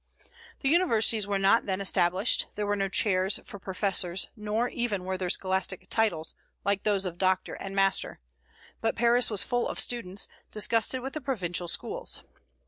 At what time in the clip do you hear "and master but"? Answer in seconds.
7.53-8.95